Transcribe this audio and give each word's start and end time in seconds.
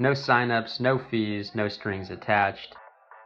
No 0.00 0.10
signups, 0.10 0.80
no 0.80 0.98
fees, 0.98 1.54
no 1.54 1.68
strings 1.68 2.10
attached. 2.10 2.74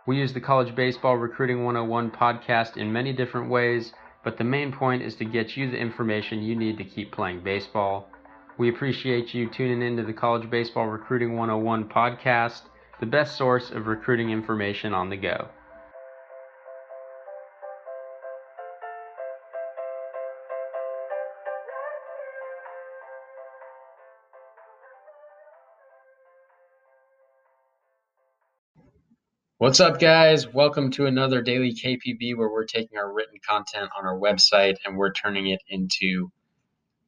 We 0.07 0.19
use 0.19 0.35
the 0.35 0.41
College 0.41 0.75
Baseball 0.75 1.17
Recruiting 1.17 1.65
101 1.65 2.11
podcast 2.11 2.77
in 2.77 2.93
many 2.93 3.15
different 3.15 3.49
ways, 3.49 3.95
but 4.23 4.37
the 4.37 4.45
main 4.45 4.71
point 4.71 5.03
is 5.03 5.15
to 5.17 5.25
get 5.25 5.57
you 5.57 5.71
the 5.71 5.79
information 5.79 6.43
you 6.43 6.55
need 6.55 6.77
to 6.77 6.85
keep 6.85 7.11
playing 7.11 7.41
baseball. 7.43 8.11
We 8.59 8.69
appreciate 8.69 9.33
you 9.33 9.49
tuning 9.49 9.81
in 9.81 9.97
to 9.97 10.03
the 10.03 10.13
College 10.13 10.51
Baseball 10.51 10.89
Recruiting 10.89 11.37
101 11.37 11.89
podcast, 11.89 12.63
the 13.01 13.07
best 13.07 13.39
source 13.39 13.71
of 13.71 13.87
recruiting 13.87 14.29
information 14.29 14.93
on 14.93 15.09
the 15.09 15.17
go. 15.17 15.49
What's 29.61 29.81
up, 29.81 29.99
guys? 29.99 30.47
Welcome 30.47 30.93
to 30.93 31.07
another 31.07 31.43
daily 31.43 31.75
KPB 31.75 32.37
where 32.37 32.49
we're 32.49 32.65
taking 32.65 32.97
our 32.97 33.13
written 33.13 33.41
content 33.45 33.91
on 33.99 34.07
our 34.07 34.17
website 34.17 34.77
and 34.85 34.97
we're 34.97 35.13
turning 35.13 35.49
it 35.49 35.59
into 35.69 36.31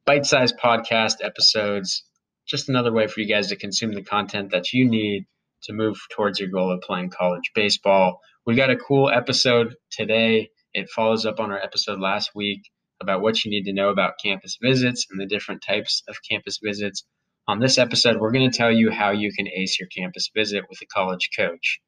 bite 0.05 0.27
sized 0.27 0.59
podcast 0.59 1.19
episodes. 1.23 2.03
Just 2.49 2.69
another 2.69 2.93
way 2.93 3.07
for 3.07 3.21
you 3.21 3.29
guys 3.29 3.47
to 3.51 3.57
consume 3.57 3.93
the 3.93 4.03
content 4.03 4.51
that 4.51 4.73
you 4.73 4.85
need 4.85 5.27
to 5.63 5.73
move 5.73 5.97
towards 6.11 6.41
your 6.41 6.49
goal 6.49 6.73
of 6.73 6.81
playing 6.81 7.11
college 7.11 7.53
baseball. 7.55 8.19
We 8.45 8.57
got 8.57 8.71
a 8.71 8.77
cool 8.77 9.09
episode 9.09 9.77
today. 9.93 10.51
It 10.75 10.91
follows 10.91 11.25
up 11.25 11.39
on 11.39 11.53
our 11.53 11.63
episode 11.63 12.01
last 12.01 12.33
week 12.35 12.63
about 13.01 13.21
what 13.21 13.45
you 13.45 13.53
need 13.53 13.67
to 13.67 13.73
know 13.73 13.91
about 13.91 14.15
campus 14.21 14.59
visits 14.61 15.07
and 15.09 15.21
the 15.21 15.27
different 15.27 15.63
types 15.63 16.03
of 16.09 16.17
campus 16.29 16.59
visits. 16.61 17.05
On 17.47 17.61
this 17.61 17.79
episode, 17.79 18.17
we're 18.17 18.33
going 18.33 18.51
to 18.51 18.59
tell 18.59 18.73
you 18.73 18.91
how 18.91 19.11
you 19.11 19.31
can 19.33 19.47
ace 19.47 19.79
your 19.79 19.89
campus 19.97 20.31
visit 20.35 20.65
with 20.69 20.83
a 20.83 20.87
college 20.87 21.31
coach. 21.39 21.81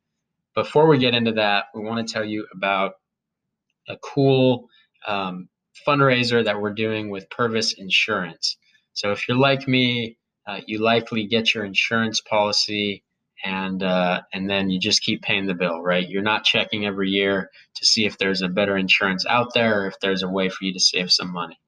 Before 0.55 0.87
we 0.87 0.99
get 0.99 1.15
into 1.15 1.33
that, 1.33 1.67
we 1.75 1.83
want 1.83 2.07
to 2.07 2.13
tell 2.13 2.25
you 2.25 2.47
about 2.55 2.95
a 3.89 3.97
cool 3.99 4.69
um, 5.07 5.49
fundraiser 5.87 6.45
that 6.45 6.61
we're 6.61 6.75
doing 6.75 7.11
with 7.11 7.31
Purves 7.31 7.75
Insurance. 7.79 8.57
So 8.93 9.13
if 9.13 9.27
you're 9.27 9.39
like 9.39 9.67
me, 9.67 10.19
uh, 10.47 10.61
you 10.67 10.79
likely 10.79 11.27
get 11.27 11.55
your 11.55 11.65
insurance 11.65 12.21
policy 12.21 13.05
and 13.45 13.83
uh, 13.83 14.21
and 14.33 14.49
then 14.49 14.71
you 14.71 14.79
just 14.79 15.03
keep 15.03 15.23
paying 15.23 15.47
the 15.47 15.55
bill, 15.55 15.81
right? 15.81 16.09
You're 16.09 16.23
not 16.23 16.45
checking 16.45 16.87
every 16.87 17.11
year 17.11 17.51
to 17.75 17.87
see 17.87 18.05
if 18.05 18.19
there's 18.19 18.43
a 18.43 18.49
better 18.49 18.77
insurance 18.77 19.27
out 19.27 19.55
there 19.55 19.83
or 19.83 19.87
if 19.89 19.99
there's 20.01 20.23
a 20.23 20.29
way 20.29 20.49
for 20.49 20.65
you 20.65 20.73
to 20.73 20.81
save 20.81 21.11
some 21.11 21.33
money. 21.33 21.59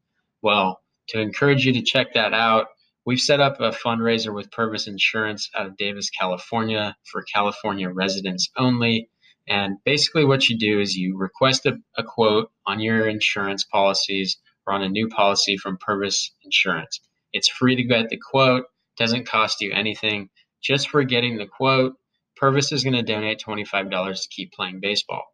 Well, 0.42 0.80
to 1.08 1.20
encourage 1.20 1.64
you 1.64 1.72
to 1.72 1.82
check 1.82 2.14
that 2.14 2.32
out, 2.32 2.68
We've 3.06 3.20
set 3.20 3.40
up 3.40 3.60
a 3.60 3.70
fundraiser 3.70 4.34
with 4.34 4.50
Purves 4.50 4.86
Insurance 4.86 5.50
out 5.54 5.66
of 5.66 5.76
Davis, 5.76 6.08
California 6.08 6.96
for 7.04 7.22
California 7.22 7.90
residents 7.90 8.48
only. 8.56 9.10
And 9.46 9.76
basically, 9.84 10.24
what 10.24 10.48
you 10.48 10.56
do 10.56 10.80
is 10.80 10.96
you 10.96 11.18
request 11.18 11.66
a, 11.66 11.78
a 11.98 12.02
quote 12.02 12.50
on 12.64 12.80
your 12.80 13.06
insurance 13.06 13.62
policies 13.62 14.38
or 14.66 14.72
on 14.72 14.82
a 14.82 14.88
new 14.88 15.08
policy 15.08 15.58
from 15.58 15.76
Purves 15.76 16.30
Insurance. 16.44 17.00
It's 17.34 17.48
free 17.48 17.76
to 17.76 17.82
get 17.82 18.08
the 18.08 18.16
quote, 18.16 18.64
doesn't 18.96 19.26
cost 19.26 19.60
you 19.60 19.70
anything. 19.72 20.30
Just 20.62 20.88
for 20.88 21.02
getting 21.04 21.36
the 21.36 21.46
quote, 21.46 21.96
Purves 22.40 22.72
is 22.72 22.84
going 22.84 22.94
to 22.94 23.02
donate 23.02 23.38
$25 23.38 24.22
to 24.22 24.28
keep 24.30 24.52
playing 24.52 24.80
baseball. 24.80 25.24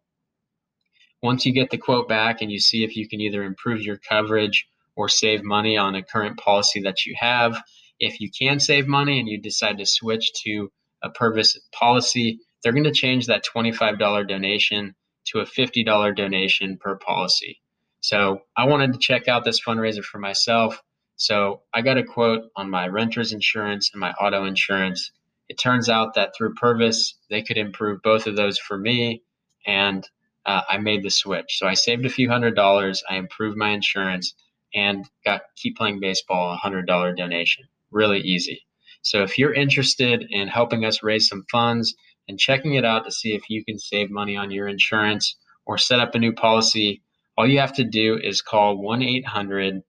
Once 1.23 1.45
you 1.45 1.53
get 1.53 1.69
the 1.69 1.77
quote 1.77 2.09
back 2.09 2.41
and 2.41 2.51
you 2.51 2.59
see 2.59 2.83
if 2.83 2.97
you 2.97 3.07
can 3.07 3.21
either 3.21 3.43
improve 3.43 3.81
your 3.81 3.97
coverage 3.97 4.67
or 4.95 5.09
save 5.09 5.43
money 5.43 5.77
on 5.77 5.95
a 5.95 6.03
current 6.03 6.37
policy 6.37 6.81
that 6.81 7.05
you 7.05 7.15
have. 7.17 7.61
If 7.99 8.19
you 8.19 8.29
can 8.29 8.59
save 8.59 8.87
money 8.87 9.19
and 9.19 9.27
you 9.27 9.39
decide 9.39 9.77
to 9.77 9.85
switch 9.85 10.31
to 10.43 10.71
a 11.03 11.09
Purves 11.09 11.57
policy, 11.71 12.39
they're 12.63 12.73
going 12.73 12.83
to 12.83 12.91
change 12.91 13.27
that 13.27 13.45
$25 13.45 14.27
donation 14.27 14.95
to 15.25 15.39
a 15.39 15.45
$50 15.45 16.15
donation 16.15 16.77
per 16.77 16.95
policy. 16.95 17.61
So 18.01 18.41
I 18.57 18.65
wanted 18.65 18.93
to 18.93 18.99
check 18.99 19.27
out 19.27 19.45
this 19.45 19.61
fundraiser 19.61 20.03
for 20.03 20.19
myself. 20.19 20.81
So 21.15 21.61
I 21.73 21.81
got 21.81 21.97
a 21.97 22.03
quote 22.03 22.45
on 22.55 22.69
my 22.69 22.87
renter's 22.87 23.31
insurance 23.31 23.91
and 23.93 23.99
my 23.99 24.11
auto 24.13 24.45
insurance. 24.45 25.11
It 25.49 25.59
turns 25.59 25.89
out 25.89 26.15
that 26.15 26.33
through 26.35 26.55
Purves, 26.55 27.15
they 27.29 27.43
could 27.43 27.57
improve 27.57 28.01
both 28.01 28.25
of 28.25 28.35
those 28.35 28.57
for 28.57 28.77
me. 28.77 29.21
And 29.65 30.07
uh, 30.45 30.61
I 30.67 30.77
made 30.79 31.03
the 31.03 31.11
switch. 31.11 31.57
So 31.59 31.67
I 31.67 31.75
saved 31.75 32.05
a 32.05 32.09
few 32.09 32.29
hundred 32.29 32.55
dollars. 32.55 33.03
I 33.07 33.17
improved 33.17 33.57
my 33.57 33.69
insurance 33.69 34.33
and 34.73 35.05
got 35.25 35.41
keep 35.55 35.77
playing 35.77 35.99
baseball 35.99 36.53
a 36.53 36.57
hundred 36.57 36.87
dollar 36.87 37.13
donation. 37.13 37.65
Really 37.91 38.19
easy. 38.19 38.61
So 39.01 39.23
if 39.23 39.37
you're 39.37 39.53
interested 39.53 40.25
in 40.29 40.47
helping 40.47 40.85
us 40.85 41.03
raise 41.03 41.27
some 41.27 41.45
funds 41.51 41.95
and 42.27 42.39
checking 42.39 42.75
it 42.75 42.85
out 42.85 43.05
to 43.05 43.11
see 43.11 43.33
if 43.33 43.49
you 43.49 43.65
can 43.65 43.79
save 43.79 44.11
money 44.11 44.37
on 44.37 44.51
your 44.51 44.67
insurance 44.67 45.35
or 45.65 45.77
set 45.77 45.99
up 45.99 46.15
a 46.15 46.19
new 46.19 46.33
policy, 46.33 47.01
all 47.37 47.47
you 47.47 47.59
have 47.59 47.73
to 47.73 47.83
do 47.83 48.19
is 48.21 48.41
call 48.41 48.77
1 48.77 49.01
800 49.01 49.81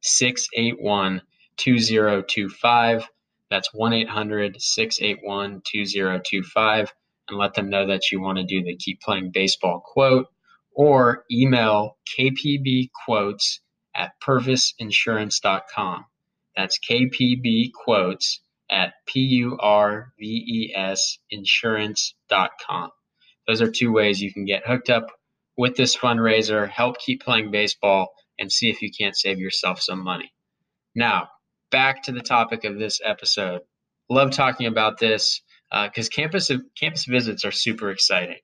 681 0.00 1.22
2025. 1.56 3.08
That's 3.50 3.74
1 3.74 3.92
800 3.92 4.60
681 4.60 5.62
2025 5.70 6.92
and 7.28 7.38
let 7.38 7.54
them 7.54 7.70
know 7.70 7.86
that 7.86 8.10
you 8.10 8.20
want 8.20 8.38
to 8.38 8.44
do 8.44 8.62
the 8.62 8.76
Keep 8.76 9.00
Playing 9.00 9.30
Baseball 9.32 9.80
quote 9.84 10.26
or 10.74 11.24
email 11.30 11.96
kpbquotes 12.18 13.60
at 13.94 14.12
purvesinsurance.com. 14.20 16.04
That's 16.56 16.78
KPB 16.78 17.72
quotes 17.72 18.40
at 18.70 18.94
P 19.06 19.20
U 19.20 19.58
R 19.60 20.12
V 20.18 20.24
E 20.24 20.74
S 20.76 21.18
insurance.com. 21.30 22.90
Those 23.46 23.60
are 23.60 23.70
two 23.70 23.92
ways 23.92 24.20
you 24.20 24.32
can 24.32 24.44
get 24.44 24.66
hooked 24.66 24.90
up 24.90 25.06
with 25.56 25.76
this 25.76 25.96
fundraiser, 25.96 26.68
help 26.68 26.98
keep 26.98 27.22
playing 27.22 27.50
baseball, 27.50 28.12
and 28.38 28.50
see 28.50 28.70
if 28.70 28.82
you 28.82 28.90
can't 28.90 29.16
save 29.16 29.38
yourself 29.38 29.80
some 29.80 30.02
money. 30.02 30.32
Now, 30.94 31.28
back 31.70 32.02
to 32.04 32.12
the 32.12 32.22
topic 32.22 32.64
of 32.64 32.78
this 32.78 33.00
episode. 33.04 33.62
Love 34.08 34.30
talking 34.30 34.66
about 34.66 34.98
this 34.98 35.42
because 35.70 36.08
uh, 36.08 36.14
campus 36.14 36.50
campus 36.78 37.04
visits 37.04 37.44
are 37.44 37.52
super 37.52 37.90
exciting. 37.90 38.38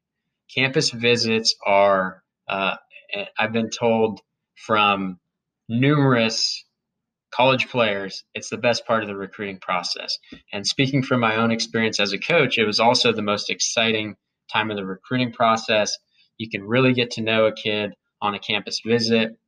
Campus 0.53 0.91
visits 0.91 1.55
are, 1.65 2.23
uh, 2.49 2.77
I've 3.39 3.53
been 3.53 3.71
told 3.71 4.21
from 4.57 5.19
numerous 5.71 6.65
college 7.33 7.69
players, 7.69 8.25
it's 8.35 8.51
the 8.51 8.59
best 8.59 8.85
part 8.87 9.03
of 9.03 9.09
the 9.09 9.17
recruiting 9.17 9.59
process. 9.61 10.19
And 10.53 10.67
speaking 10.67 11.03
from 11.03 11.21
my 11.21 11.37
own 11.37 11.53
experience 11.53 12.01
as 12.01 12.13
a 12.13 12.19
coach, 12.19 12.59
it 12.59 12.67
was 12.67 12.81
also 12.81 13.13
the 13.13 13.23
most 13.23 13.49
exciting 13.49 14.17
time 14.53 14.71
of 14.71 14.77
the 14.77 14.85
recruiting 14.85 15.33
process. 15.33 15.97
You 16.39 16.51
can 16.51 16.65
really 16.65 16.93
get 16.93 17.13
to 17.13 17.23
know 17.23 17.47
a 17.47 17.55
kid 17.55 17.95
on 18.21 18.35
a 18.35 18.41
campus 18.41 18.81
visit. 18.85 19.39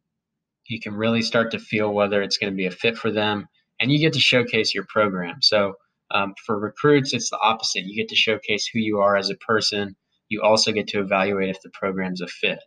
You 0.69 0.78
can 0.81 0.94
really 0.94 1.22
start 1.22 1.50
to 1.50 1.59
feel 1.59 1.93
whether 1.93 2.23
it's 2.23 2.38
going 2.38 2.52
to 2.52 2.56
be 2.56 2.67
a 2.67 2.70
fit 2.70 2.96
for 2.96 3.11
them, 3.11 3.49
and 3.81 3.91
you 3.91 3.99
get 3.99 4.12
to 4.12 4.20
showcase 4.20 4.73
your 4.73 4.87
program. 4.88 5.43
So, 5.43 5.75
um, 6.12 6.35
for 6.46 6.58
recruits, 6.58 7.12
it's 7.14 7.31
the 7.31 7.38
opposite. 7.43 7.85
You 7.85 7.96
get 7.96 8.08
to 8.11 8.14
showcase 8.14 8.69
who 8.73 8.79
you 8.79 8.99
are 8.99 9.17
as 9.17 9.31
a 9.31 9.35
person. 9.37 9.96
You 10.29 10.43
also 10.43 10.70
get 10.70 10.87
to 10.88 11.00
evaluate 11.00 11.49
if 11.49 11.61
the 11.62 11.70
program's 11.70 12.20
a 12.20 12.29
fit. 12.29 12.61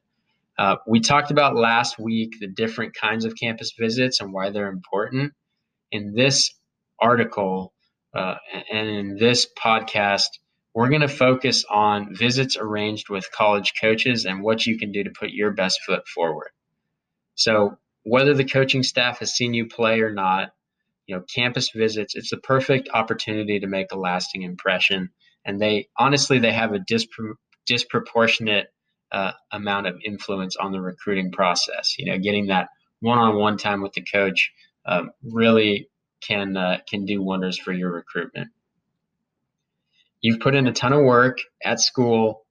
Uh, 0.57 0.77
we 0.87 0.99
talked 0.99 1.31
about 1.31 1.55
last 1.55 1.99
week 1.99 2.35
the 2.39 2.47
different 2.47 2.93
kinds 2.95 3.25
of 3.25 3.33
campus 3.35 3.73
visits 3.77 4.21
and 4.21 4.31
why 4.31 4.51
they're 4.51 4.69
important. 4.69 5.33
In 5.91 6.13
this 6.13 6.49
article 6.99 7.73
uh, 8.15 8.35
and 8.71 8.87
in 8.87 9.17
this 9.17 9.47
podcast, 9.61 10.27
we're 10.73 10.89
going 10.89 11.01
to 11.01 11.07
focus 11.07 11.65
on 11.69 12.15
visits 12.15 12.57
arranged 12.57 13.09
with 13.09 13.31
college 13.31 13.73
coaches 13.79 14.25
and 14.25 14.43
what 14.43 14.65
you 14.65 14.77
can 14.77 14.91
do 14.91 15.03
to 15.03 15.09
put 15.09 15.31
your 15.31 15.51
best 15.51 15.81
foot 15.85 16.07
forward. 16.07 16.49
So, 17.35 17.77
whether 18.03 18.33
the 18.33 18.45
coaching 18.45 18.83
staff 18.83 19.19
has 19.19 19.33
seen 19.33 19.53
you 19.53 19.67
play 19.67 20.01
or 20.01 20.11
not, 20.11 20.51
you 21.07 21.15
know, 21.15 21.23
campus 21.33 21.71
visits, 21.73 22.15
it's 22.15 22.29
the 22.29 22.37
perfect 22.37 22.89
opportunity 22.93 23.59
to 23.59 23.67
make 23.67 23.91
a 23.91 23.97
lasting 23.97 24.43
impression. 24.43 25.09
And 25.43 25.61
they 25.61 25.87
honestly, 25.97 26.39
they 26.39 26.51
have 26.51 26.73
a 26.73 26.79
dispro- 26.79 27.35
disproportionate 27.65 28.67
uh, 29.11 29.31
amount 29.51 29.87
of 29.87 29.95
influence 30.05 30.55
on 30.55 30.71
the 30.71 30.81
recruiting 30.81 31.31
process. 31.31 31.97
You 31.97 32.05
know, 32.05 32.17
getting 32.17 32.47
that 32.47 32.69
one-on-one 32.99 33.57
time 33.57 33.81
with 33.81 33.93
the 33.93 34.03
coach 34.03 34.51
uh, 34.85 35.03
really 35.23 35.89
can 36.21 36.57
uh, 36.57 36.79
can 36.89 37.05
do 37.05 37.21
wonders 37.21 37.57
for 37.57 37.73
your 37.73 37.91
recruitment. 37.91 38.49
you've 40.21 40.39
put 40.39 40.55
in 40.55 40.67
a 40.67 40.73
ton 40.73 40.93
of 40.93 41.03
work 41.03 41.37
at 41.63 41.79
school, 41.79 42.45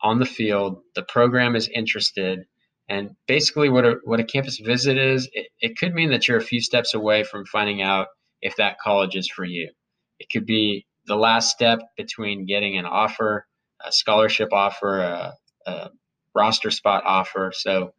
on 0.00 0.18
the 0.18 0.26
field. 0.26 0.80
The 0.94 1.02
program 1.02 1.56
is 1.56 1.68
interested. 1.68 2.46
And 2.88 3.10
basically, 3.26 3.68
what 3.68 3.84
a, 3.84 3.96
what 4.04 4.20
a 4.20 4.24
campus 4.24 4.58
visit 4.58 4.96
is, 4.96 5.28
it, 5.32 5.48
it 5.60 5.76
could 5.76 5.94
mean 5.94 6.10
that 6.10 6.26
you're 6.26 6.38
a 6.38 6.42
few 6.42 6.60
steps 6.60 6.94
away 6.94 7.22
from 7.24 7.44
finding 7.44 7.82
out 7.82 8.08
if 8.40 8.56
that 8.56 8.78
college 8.78 9.14
is 9.14 9.28
for 9.28 9.44
you. 9.44 9.70
It 10.18 10.28
could 10.32 10.46
be 10.46 10.86
the 11.06 11.16
last 11.16 11.50
step 11.50 11.80
between 11.96 12.46
getting 12.46 12.78
an 12.78 12.86
offer, 12.86 13.46
a 13.84 13.92
scholarship 13.92 14.52
offer, 14.52 15.00
a, 15.00 15.34
a 15.68 15.90
roster 16.34 16.70
spot 16.70 17.02
offer. 17.04 17.52
So, 17.54 17.92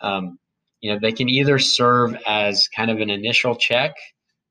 um, 0.00 0.38
you 0.80 0.92
know, 0.92 0.98
they 1.00 1.12
can 1.12 1.28
either 1.28 1.58
serve 1.58 2.16
as 2.26 2.68
kind 2.76 2.90
of 2.90 3.00
an 3.00 3.10
initial 3.10 3.56
check 3.56 3.94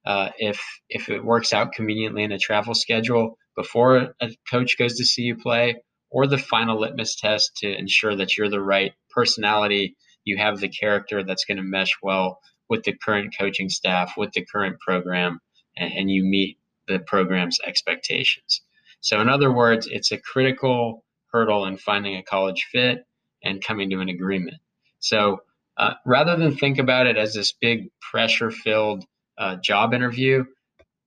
uh, 0.06 0.30
if 0.38 0.62
if 0.90 1.10
it 1.10 1.24
works 1.24 1.54
out 1.54 1.74
conveniently 1.74 2.24
in 2.24 2.32
a 2.32 2.40
travel 2.40 2.74
schedule 2.74 3.38
before 3.56 4.14
a 4.22 4.30
coach 4.50 4.78
goes 4.78 4.98
to 4.98 5.06
see 5.06 5.22
you 5.24 5.36
play, 5.36 5.76
or 6.10 6.28
the 6.28 6.38
final 6.38 6.80
litmus 6.80 7.16
test 7.16 7.52
to 7.58 7.78
ensure 7.78 8.16
that 8.16 8.36
you're 8.36 8.50
the 8.50 8.62
right 8.62 8.94
personality, 9.12 9.96
you 10.26 10.38
have 10.38 10.60
the 10.60 10.70
character 10.70 11.24
that's 11.24 11.46
going 11.46 11.58
to 11.58 11.64
mesh 11.64 11.92
well 12.02 12.40
with 12.70 12.84
the 12.84 12.94
current 13.06 13.34
coaching 13.38 13.70
staff, 13.70 14.14
with 14.18 14.32
the 14.34 14.46
current 14.46 14.80
program, 14.80 15.40
and, 15.78 15.94
and 15.94 16.12
you 16.12 16.24
meet 16.24 16.58
the 16.88 17.00
program's 17.00 17.58
expectations. 17.66 18.62
So, 19.02 19.22
in 19.22 19.30
other 19.30 19.54
words, 19.54 19.88
it's 19.88 20.12
a 20.12 20.18
critical 20.18 21.04
hurdle 21.34 21.66
in 21.66 21.78
finding 21.78 22.16
a 22.16 22.24
college 22.24 22.68
fit 22.72 23.06
and 23.44 23.64
coming 23.64 23.90
to 23.90 24.00
an 24.00 24.10
agreement. 24.10 24.58
So, 25.00 25.42
uh, 25.76 25.96
rather 26.06 26.36
than 26.36 26.56
think 26.56 26.78
about 26.78 27.08
it 27.08 27.18
as 27.18 27.34
this 27.34 27.52
big 27.52 27.90
pressure 28.00 28.52
filled 28.52 29.04
uh, 29.38 29.56
job 29.56 29.94
interview, 29.94 30.46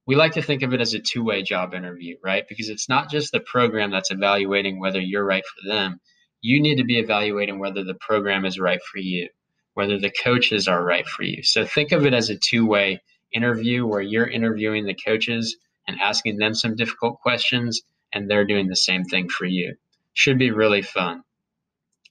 we 0.06 0.16
like 0.16 0.32
to 0.32 0.42
think 0.42 0.62
of 0.62 0.72
it 0.72 0.80
as 0.80 0.94
a 0.94 0.98
two 0.98 1.24
way 1.24 1.42
job 1.42 1.74
interview, 1.74 2.16
right? 2.22 2.44
Because 2.48 2.68
it's 2.68 2.88
not 2.88 3.10
just 3.10 3.32
the 3.32 3.40
program 3.40 3.90
that's 3.90 4.10
evaluating 4.10 4.78
whether 4.80 5.00
you're 5.00 5.24
right 5.24 5.44
for 5.44 5.68
them. 5.68 6.00
You 6.40 6.60
need 6.60 6.76
to 6.76 6.84
be 6.84 6.98
evaluating 6.98 7.58
whether 7.58 7.82
the 7.82 7.94
program 7.94 8.44
is 8.44 8.58
right 8.58 8.80
for 8.82 8.98
you, 8.98 9.28
whether 9.74 9.98
the 9.98 10.10
coaches 10.10 10.68
are 10.68 10.82
right 10.82 11.06
for 11.06 11.22
you. 11.22 11.42
So 11.42 11.64
think 11.64 11.92
of 11.92 12.06
it 12.06 12.14
as 12.14 12.30
a 12.30 12.36
two 12.36 12.66
way 12.66 13.00
interview 13.32 13.86
where 13.86 14.02
you're 14.02 14.28
interviewing 14.28 14.86
the 14.86 14.94
coaches 14.94 15.56
and 15.88 16.00
asking 16.00 16.38
them 16.38 16.54
some 16.54 16.76
difficult 16.76 17.20
questions, 17.20 17.82
and 18.12 18.28
they're 18.30 18.46
doing 18.46 18.68
the 18.68 18.76
same 18.76 19.04
thing 19.04 19.28
for 19.28 19.44
you. 19.44 19.76
Should 20.16 20.38
be 20.38 20.50
really 20.50 20.82
fun. 20.82 21.22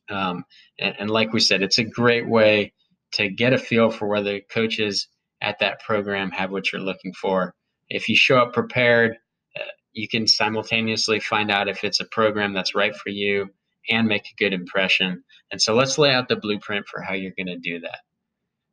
Um, 0.09 0.45
and, 0.79 0.95
and 0.99 1.09
like 1.09 1.33
we 1.33 1.39
said, 1.39 1.63
it's 1.63 1.79
a 1.79 1.83
great 1.83 2.27
way 2.27 2.73
to 3.13 3.29
get 3.29 3.53
a 3.53 3.57
feel 3.57 3.89
for 3.89 4.07
whether 4.07 4.39
coaches 4.39 5.07
at 5.41 5.59
that 5.59 5.81
program 5.81 6.31
have 6.31 6.51
what 6.51 6.71
you're 6.71 6.81
looking 6.81 7.13
for 7.13 7.53
if 7.89 8.09
you 8.09 8.15
show 8.15 8.37
up 8.37 8.53
prepared, 8.53 9.17
uh, 9.59 9.63
you 9.93 10.07
can 10.07 10.27
simultaneously 10.27 11.19
find 11.19 11.51
out 11.51 11.67
if 11.67 11.83
it's 11.83 11.99
a 11.99 12.05
program 12.05 12.53
that's 12.53 12.75
right 12.75 12.95
for 12.95 13.09
you 13.09 13.49
and 13.89 14.07
make 14.07 14.25
a 14.25 14.43
good 14.43 14.53
impression. 14.53 15.23
And 15.51 15.61
so 15.61 15.75
let's 15.75 15.97
lay 15.97 16.11
out 16.11 16.27
the 16.27 16.35
blueprint 16.35 16.87
for 16.87 17.01
how 17.01 17.13
you're 17.13 17.33
going 17.37 17.47
to 17.47 17.57
do 17.57 17.79
that. 17.81 17.99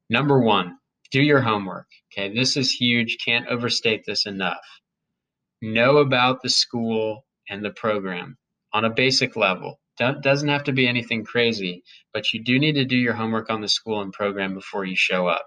Number 0.09 0.41
one, 0.41 0.79
do 1.11 1.21
your 1.23 1.41
homework. 1.41 1.87
Okay, 2.13 2.35
this 2.35 2.57
is 2.57 2.73
huge. 2.73 3.19
Can't 3.25 3.49
overstate 3.49 4.05
this 4.07 4.27
enough. 4.27 4.65
Know 5.61 5.99
about 5.99 6.43
the 6.43 6.49
school 6.49 7.25
and 7.49 7.65
the 7.65 7.71
program 7.71 8.39
on 8.73 8.85
a 8.85 8.91
basic 8.91 9.37
level. 9.37 9.79
doesn't 9.99 10.49
have 10.49 10.65
to 10.65 10.73
be 10.73 10.89
anything 10.89 11.25
crazy, 11.25 11.83
but 12.13 12.33
you 12.33 12.43
do 12.43 12.59
need 12.59 12.75
to 12.75 12.85
do 12.85 12.97
your 12.97 13.15
homework 13.15 13.51
on 13.51 13.61
the 13.61 13.69
school 13.69 14.01
and 14.01 14.13
program 14.13 14.55
before 14.55 14.85
you 14.85 14.97
show 14.97 15.27
up. 15.27 15.47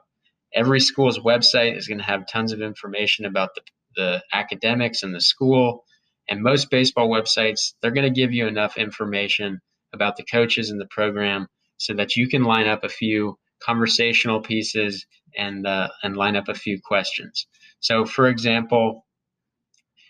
Every 0.54 0.80
school's 0.80 1.20
website 1.20 1.78
is 1.78 1.88
going 1.88 1.98
to 1.98 2.04
have 2.06 2.28
tons 2.28 2.54
of 2.54 2.62
information 2.62 3.26
about 3.26 3.50
the, 3.56 3.62
the 3.96 4.24
academics 4.32 5.04
and 5.04 5.14
the 5.14 5.22
school. 5.22 5.84
And 6.30 6.42
most 6.42 6.70
baseball 6.70 7.10
websites, 7.10 7.74
they're 7.82 7.92
going 7.92 8.12
to 8.12 8.22
give 8.22 8.32
you 8.32 8.48
enough 8.48 8.78
information 8.78 9.60
about 9.94 10.16
the 10.16 10.24
coaches 10.24 10.70
and 10.70 10.80
the 10.80 10.88
program 10.88 11.48
so 11.78 11.94
that 11.94 12.16
you 12.16 12.28
can 12.28 12.44
line 12.44 12.68
up 12.68 12.84
a 12.84 12.90
few 12.90 13.38
conversational 13.62 14.42
pieces 14.42 15.06
and 15.38 15.66
uh, 15.66 15.90
and 16.04 16.16
line 16.16 16.36
up 16.36 16.48
a 16.48 16.54
few 16.54 16.80
questions. 16.82 17.48
So, 17.80 18.06
for 18.06 18.28
example, 18.28 19.06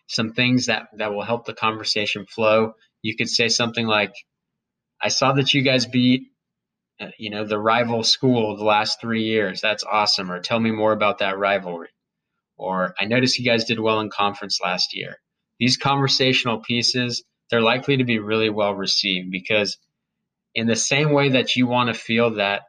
some 0.08 0.32
things 0.34 0.68
that 0.68 0.88
that 0.98 1.14
will 1.14 1.24
help 1.24 1.46
the 1.46 1.54
conversation 1.54 2.26
flow. 2.26 2.74
You 3.06 3.16
could 3.16 3.30
say 3.30 3.50
something 3.50 3.88
like, 3.88 4.14
"I 5.02 5.10
saw 5.10 5.34
that 5.34 5.54
you 5.54 5.62
guys 5.62 5.86
beat 5.86 6.24
uh, 7.00 7.08
you 7.18 7.30
know, 7.30 7.46
the 7.46 7.60
rival 7.60 8.04
school 8.04 8.56
the 8.56 8.64
last 8.64 9.02
three 9.02 9.24
years. 9.24 9.60
That's 9.62 9.84
awesome. 9.84 10.32
Or 10.32 10.40
tell 10.40 10.60
me 10.60 10.72
more 10.72 10.94
about 10.94 11.20
that 11.20 11.38
rivalry. 11.38 11.90
Or 12.58 12.94
I 13.00 13.06
noticed 13.06 13.38
you 13.38 13.46
guys 13.46 13.66
did 13.66 13.80
well 13.80 14.00
in 14.00 14.10
conference 14.10 14.60
last 14.64 14.96
year. 14.96 15.18
These 15.60 15.78
conversational 15.78 16.62
pieces, 16.62 17.24
they're 17.50 17.62
likely 17.62 17.98
to 17.98 18.06
be 18.06 18.20
really 18.20 18.50
well 18.50 18.74
received 18.74 19.30
because, 19.32 19.78
in 20.54 20.68
the 20.68 20.76
same 20.76 21.12
way 21.12 21.30
that 21.30 21.56
you 21.56 21.68
want 21.68 21.94
to 21.94 22.00
feel 22.00 22.36
that 22.36 22.64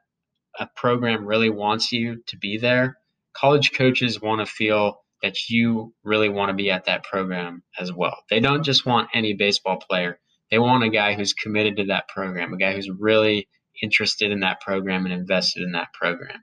a 0.58 0.68
program 0.74 1.24
really 1.26 1.50
wants 1.50 1.92
you 1.92 2.22
to 2.26 2.36
be 2.36 2.58
there, 2.58 2.98
college 3.36 3.72
coaches 3.72 4.20
want 4.20 4.40
to 4.40 4.52
feel 4.52 4.98
that 5.22 5.48
you 5.48 5.94
really 6.04 6.28
want 6.28 6.50
to 6.50 6.54
be 6.54 6.70
at 6.70 6.86
that 6.86 7.04
program 7.04 7.62
as 7.78 7.92
well. 7.92 8.16
They 8.28 8.40
don't 8.40 8.64
just 8.64 8.84
want 8.86 9.10
any 9.14 9.34
baseball 9.34 9.78
player. 9.88 10.18
They 10.50 10.58
want 10.58 10.84
a 10.84 10.90
guy 10.90 11.14
who's 11.14 11.32
committed 11.32 11.76
to 11.76 11.84
that 11.86 12.08
program, 12.08 12.52
a 12.52 12.56
guy 12.56 12.74
who's 12.74 12.90
really 12.90 13.48
interested 13.82 14.30
in 14.30 14.40
that 14.40 14.60
program 14.60 15.04
and 15.04 15.14
invested 15.14 15.62
in 15.62 15.72
that 15.72 15.92
program. 15.92 16.42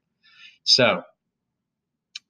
So, 0.63 1.03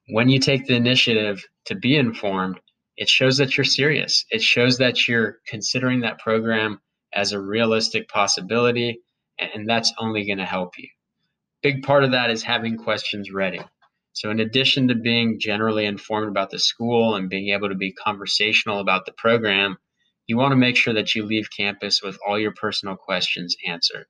when 0.08 0.28
you 0.28 0.38
take 0.38 0.66
the 0.66 0.74
initiative 0.74 1.44
to 1.66 1.74
be 1.74 1.96
informed, 1.96 2.60
it 2.96 3.08
shows 3.08 3.38
that 3.38 3.56
you're 3.56 3.64
serious. 3.64 4.24
It 4.30 4.42
shows 4.42 4.78
that 4.78 5.08
you're 5.08 5.38
considering 5.46 6.00
that 6.00 6.18
program 6.18 6.80
as 7.12 7.32
a 7.32 7.40
realistic 7.40 8.08
possibility, 8.08 9.00
and 9.38 9.68
that's 9.68 9.92
only 9.98 10.26
going 10.26 10.38
to 10.38 10.44
help 10.44 10.78
you. 10.78 10.88
Big 11.62 11.82
part 11.82 12.04
of 12.04 12.12
that 12.12 12.30
is 12.30 12.42
having 12.42 12.76
questions 12.76 13.32
ready. 13.32 13.60
So, 14.12 14.30
in 14.30 14.38
addition 14.38 14.88
to 14.88 14.94
being 14.94 15.40
generally 15.40 15.86
informed 15.86 16.28
about 16.28 16.50
the 16.50 16.58
school 16.58 17.16
and 17.16 17.28
being 17.28 17.48
able 17.52 17.68
to 17.68 17.74
be 17.74 17.92
conversational 17.92 18.78
about 18.78 19.06
the 19.06 19.12
program, 19.12 19.76
you 20.26 20.36
want 20.36 20.52
to 20.52 20.56
make 20.56 20.76
sure 20.76 20.94
that 20.94 21.14
you 21.14 21.24
leave 21.24 21.48
campus 21.56 22.02
with 22.02 22.18
all 22.26 22.38
your 22.38 22.52
personal 22.52 22.96
questions 22.96 23.56
answered. 23.66 24.06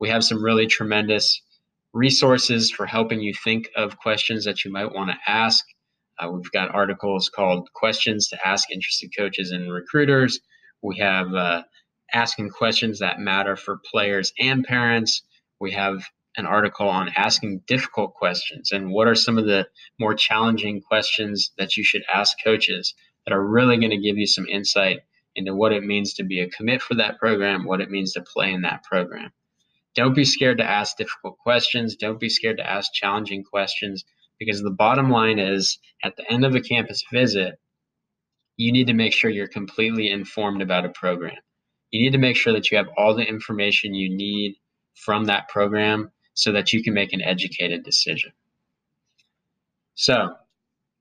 We 0.00 0.08
have 0.08 0.24
some 0.24 0.42
really 0.42 0.66
tremendous 0.66 1.40
resources 1.92 2.70
for 2.70 2.86
helping 2.86 3.20
you 3.20 3.32
think 3.34 3.68
of 3.76 3.98
questions 3.98 4.44
that 4.44 4.64
you 4.64 4.72
might 4.72 4.92
want 4.92 5.10
to 5.10 5.30
ask. 5.30 5.64
Uh, 6.18 6.30
we've 6.30 6.50
got 6.50 6.74
articles 6.74 7.28
called 7.28 7.68
Questions 7.74 8.28
to 8.28 8.46
Ask 8.46 8.70
Interested 8.70 9.10
Coaches 9.16 9.50
and 9.50 9.72
Recruiters. 9.72 10.40
We 10.82 10.98
have 10.98 11.32
uh, 11.34 11.62
Asking 12.12 12.50
Questions 12.50 12.98
That 12.98 13.20
Matter 13.20 13.56
for 13.56 13.80
Players 13.90 14.32
and 14.38 14.64
Parents. 14.64 15.22
We 15.60 15.72
have 15.72 16.04
an 16.36 16.46
article 16.46 16.88
on 16.88 17.10
asking 17.14 17.62
difficult 17.66 18.14
questions 18.14 18.72
and 18.72 18.90
what 18.90 19.06
are 19.06 19.14
some 19.14 19.38
of 19.38 19.44
the 19.44 19.68
more 20.00 20.14
challenging 20.14 20.80
questions 20.80 21.52
that 21.58 21.76
you 21.76 21.84
should 21.84 22.02
ask 22.12 22.36
coaches 22.42 22.94
that 23.24 23.34
are 23.34 23.46
really 23.46 23.76
going 23.76 23.90
to 23.90 23.98
give 23.98 24.16
you 24.16 24.26
some 24.26 24.46
insight 24.46 25.00
into 25.34 25.54
what 25.54 25.72
it 25.72 25.82
means 25.82 26.14
to 26.14 26.24
be 26.24 26.40
a 26.40 26.50
commit 26.50 26.82
for 26.82 26.94
that 26.94 27.18
program, 27.18 27.64
what 27.64 27.80
it 27.80 27.90
means 27.90 28.12
to 28.12 28.22
play 28.22 28.52
in 28.52 28.62
that 28.62 28.84
program. 28.84 29.30
Don't 29.94 30.14
be 30.14 30.24
scared 30.24 30.58
to 30.58 30.64
ask 30.64 30.96
difficult 30.96 31.38
questions. 31.38 31.96
Don't 31.96 32.20
be 32.20 32.28
scared 32.28 32.58
to 32.58 32.68
ask 32.68 32.92
challenging 32.92 33.44
questions 33.44 34.04
because 34.38 34.62
the 34.62 34.70
bottom 34.70 35.10
line 35.10 35.38
is 35.38 35.78
at 36.02 36.16
the 36.16 36.30
end 36.30 36.44
of 36.44 36.54
a 36.54 36.60
campus 36.60 37.04
visit, 37.12 37.58
you 38.56 38.72
need 38.72 38.86
to 38.86 38.94
make 38.94 39.12
sure 39.12 39.30
you're 39.30 39.48
completely 39.48 40.10
informed 40.10 40.62
about 40.62 40.84
a 40.84 40.90
program. 40.90 41.36
You 41.90 42.02
need 42.02 42.12
to 42.12 42.18
make 42.18 42.36
sure 42.36 42.52
that 42.54 42.70
you 42.70 42.78
have 42.78 42.88
all 42.96 43.14
the 43.14 43.26
information 43.26 43.94
you 43.94 44.14
need 44.14 44.56
from 44.94 45.26
that 45.26 45.48
program 45.48 46.10
so 46.34 46.52
that 46.52 46.72
you 46.72 46.82
can 46.82 46.94
make 46.94 47.12
an 47.12 47.22
educated 47.22 47.84
decision. 47.84 48.32
So, 49.94 50.34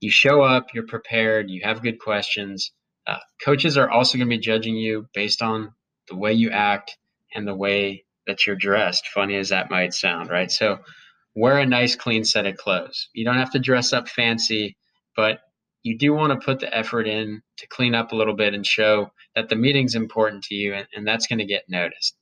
you 0.01 0.11
show 0.11 0.41
up, 0.41 0.67
you're 0.73 0.85
prepared, 0.85 1.49
you 1.49 1.61
have 1.63 1.81
good 1.81 1.99
questions. 1.99 2.71
Uh, 3.07 3.17
coaches 3.43 3.77
are 3.77 3.89
also 3.89 4.17
going 4.17 4.29
to 4.29 4.35
be 4.35 4.41
judging 4.41 4.75
you 4.75 5.07
based 5.13 5.41
on 5.41 5.73
the 6.07 6.15
way 6.15 6.33
you 6.33 6.49
act 6.51 6.97
and 7.33 7.47
the 7.47 7.55
way 7.55 8.05
that 8.27 8.45
you're 8.45 8.55
dressed, 8.55 9.07
funny 9.07 9.35
as 9.35 9.49
that 9.49 9.71
might 9.71 9.93
sound, 9.93 10.29
right? 10.29 10.51
So 10.51 10.79
wear 11.35 11.57
a 11.57 11.65
nice, 11.65 11.95
clean 11.95 12.23
set 12.23 12.45
of 12.45 12.57
clothes. 12.57 13.09
You 13.13 13.25
don't 13.25 13.37
have 13.37 13.51
to 13.51 13.59
dress 13.59 13.93
up 13.93 14.07
fancy, 14.07 14.77
but 15.15 15.39
you 15.83 15.97
do 15.97 16.13
want 16.13 16.31
to 16.33 16.45
put 16.45 16.59
the 16.59 16.75
effort 16.75 17.07
in 17.07 17.41
to 17.57 17.67
clean 17.67 17.95
up 17.95 18.11
a 18.11 18.15
little 18.15 18.35
bit 18.35 18.53
and 18.53 18.65
show 18.65 19.11
that 19.35 19.49
the 19.49 19.55
meeting's 19.55 19.95
important 19.95 20.43
to 20.43 20.55
you, 20.55 20.73
and, 20.73 20.87
and 20.95 21.07
that's 21.07 21.27
going 21.27 21.39
to 21.39 21.45
get 21.45 21.63
noticed. 21.69 22.15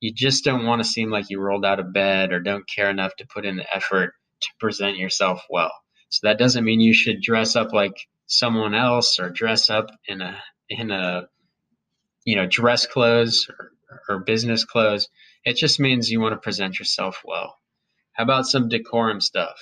You 0.00 0.12
just 0.14 0.44
don't 0.44 0.64
want 0.64 0.82
to 0.82 0.88
seem 0.88 1.10
like 1.10 1.28
you 1.28 1.40
rolled 1.40 1.64
out 1.64 1.80
of 1.80 1.92
bed 1.92 2.32
or 2.32 2.40
don't 2.40 2.68
care 2.68 2.88
enough 2.88 3.16
to 3.16 3.26
put 3.26 3.44
in 3.44 3.56
the 3.56 3.76
effort 3.76 4.14
to 4.42 4.48
present 4.58 4.96
yourself 4.96 5.44
well. 5.50 5.72
So 6.08 6.26
that 6.26 6.38
doesn't 6.38 6.64
mean 6.64 6.80
you 6.80 6.94
should 6.94 7.20
dress 7.20 7.56
up 7.56 7.72
like 7.72 7.94
someone 8.30 8.74
else 8.74 9.18
or 9.18 9.28
dress 9.28 9.68
up 9.68 9.90
in 10.06 10.20
a 10.22 10.38
in 10.68 10.90
a 10.92 11.28
you 12.24 12.36
know 12.36 12.46
dress 12.46 12.86
clothes 12.86 13.48
or, 13.50 13.72
or 14.08 14.20
business 14.20 14.64
clothes. 14.64 15.08
It 15.44 15.56
just 15.56 15.80
means 15.80 16.10
you 16.10 16.20
want 16.20 16.34
to 16.34 16.38
present 16.38 16.78
yourself 16.78 17.22
well. 17.24 17.56
How 18.12 18.24
about 18.24 18.46
some 18.46 18.68
decorum 18.68 19.20
stuff? 19.20 19.58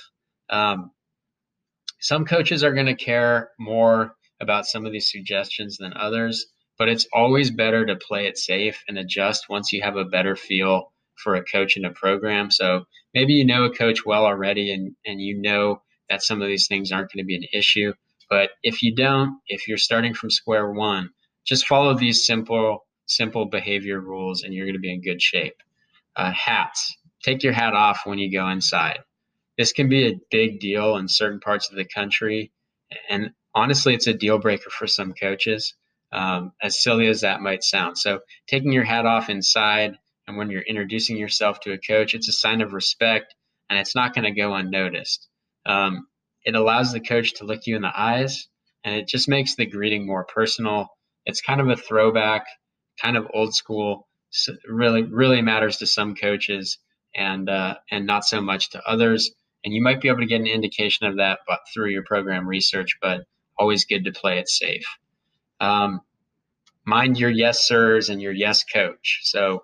Um, 0.49 0.91
some 1.99 2.25
coaches 2.25 2.63
are 2.63 2.73
going 2.73 2.85
to 2.85 2.95
care 2.95 3.51
more 3.59 4.15
about 4.41 4.65
some 4.65 4.85
of 4.85 4.91
these 4.91 5.11
suggestions 5.11 5.77
than 5.77 5.93
others. 5.95 6.45
but 6.77 6.87
it's 6.89 7.07
always 7.13 7.51
better 7.51 7.85
to 7.85 7.95
play 7.97 8.25
it 8.27 8.37
safe 8.37 8.83
and 8.87 8.97
adjust 8.97 9.49
once 9.49 9.73
you 9.73 9.81
have 9.81 9.97
a 9.97 10.05
better 10.05 10.35
feel 10.35 10.93
for 11.15 11.35
a 11.35 11.43
coach 11.43 11.75
in 11.75 11.83
a 11.85 11.91
program. 11.91 12.49
So 12.51 12.85
maybe 13.13 13.33
you 13.33 13.45
know 13.45 13.65
a 13.65 13.75
coach 13.75 14.05
well 14.05 14.25
already 14.25 14.71
and, 14.73 14.95
and 15.05 15.19
you 15.21 15.41
know 15.41 15.81
that 16.09 16.23
some 16.23 16.41
of 16.41 16.47
these 16.47 16.67
things 16.67 16.91
aren't 16.91 17.11
going 17.11 17.23
to 17.23 17.27
be 17.27 17.35
an 17.35 17.43
issue. 17.53 17.93
But 18.29 18.51
if 18.63 18.83
you 18.83 18.93
don't, 18.93 19.39
if 19.47 19.67
you're 19.67 19.77
starting 19.77 20.13
from 20.13 20.29
square 20.29 20.71
one, 20.71 21.09
just 21.45 21.67
follow 21.67 21.97
these 21.97 22.25
simple, 22.25 22.85
simple 23.07 23.45
behavior 23.45 23.99
rules 23.99 24.43
and 24.43 24.53
you're 24.53 24.65
going 24.65 24.73
to 24.73 24.79
be 24.79 24.93
in 24.93 25.01
good 25.01 25.21
shape. 25.21 25.55
Uh, 26.15 26.31
hats. 26.31 26.95
Take 27.23 27.43
your 27.43 27.53
hat 27.53 27.73
off 27.73 28.01
when 28.05 28.19
you 28.19 28.31
go 28.31 28.47
inside. 28.49 28.99
This 29.57 29.73
can 29.73 29.89
be 29.89 30.07
a 30.07 30.19
big 30.31 30.59
deal 30.59 30.95
in 30.97 31.07
certain 31.07 31.39
parts 31.39 31.69
of 31.69 31.75
the 31.75 31.85
country. 31.85 32.51
And 33.09 33.31
honestly, 33.53 33.93
it's 33.93 34.07
a 34.07 34.13
deal 34.13 34.37
breaker 34.37 34.69
for 34.69 34.87
some 34.87 35.13
coaches, 35.13 35.73
um, 36.11 36.53
as 36.61 36.81
silly 36.81 37.07
as 37.07 37.21
that 37.21 37.41
might 37.41 37.63
sound. 37.63 37.97
So, 37.97 38.19
taking 38.47 38.71
your 38.71 38.85
hat 38.85 39.05
off 39.05 39.29
inside 39.29 39.97
and 40.27 40.37
when 40.37 40.49
you're 40.49 40.61
introducing 40.61 41.17
yourself 41.17 41.59
to 41.61 41.73
a 41.73 41.77
coach, 41.77 42.13
it's 42.13 42.29
a 42.29 42.33
sign 42.33 42.61
of 42.61 42.73
respect 42.73 43.35
and 43.69 43.79
it's 43.79 43.95
not 43.95 44.13
going 44.13 44.25
to 44.25 44.39
go 44.39 44.53
unnoticed. 44.53 45.27
Um, 45.65 46.07
it 46.45 46.55
allows 46.55 46.91
the 46.91 46.99
coach 46.99 47.33
to 47.35 47.45
look 47.45 47.65
you 47.65 47.75
in 47.75 47.81
the 47.81 47.91
eyes 47.95 48.47
and 48.83 48.95
it 48.95 49.07
just 49.07 49.27
makes 49.27 49.55
the 49.55 49.65
greeting 49.65 50.05
more 50.05 50.25
personal. 50.25 50.87
It's 51.25 51.41
kind 51.41 51.61
of 51.61 51.69
a 51.69 51.75
throwback, 51.75 52.45
kind 53.01 53.17
of 53.17 53.27
old 53.33 53.53
school. 53.53 54.07
So 54.31 54.53
really, 54.67 55.03
really 55.03 55.41
matters 55.41 55.77
to 55.77 55.87
some 55.87 56.15
coaches 56.15 56.77
and 57.15 57.49
uh, 57.49 57.75
and 57.91 58.05
not 58.05 58.25
so 58.25 58.41
much 58.41 58.69
to 58.71 58.87
others. 58.87 59.31
And 59.65 59.73
you 59.73 59.81
might 59.81 60.01
be 60.01 60.07
able 60.07 60.19
to 60.19 60.25
get 60.25 60.39
an 60.39 60.47
indication 60.47 61.07
of 61.07 61.17
that 61.17 61.39
but 61.47 61.59
through 61.73 61.89
your 61.89 62.03
program 62.03 62.47
research, 62.47 62.97
but 63.01 63.21
always 63.57 63.85
good 63.85 64.05
to 64.05 64.11
play 64.11 64.39
it 64.39 64.47
safe. 64.47 64.85
Um, 65.59 66.01
mind 66.85 67.19
your 67.19 67.29
yes 67.29 67.67
sirs 67.67 68.09
and 68.09 68.21
your 68.21 68.31
yes 68.31 68.63
coach. 68.63 69.19
So 69.23 69.63